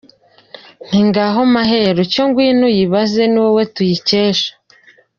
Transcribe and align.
Nti 0.85 0.99
ngaho 1.07 1.39
Maheru 1.53 2.01
Cyo 2.11 2.23
ngwino 2.27 2.63
uyibanze 2.71 3.23
Ni 3.27 3.39
wowe 3.43 3.63
tuyikesha. 3.73 4.51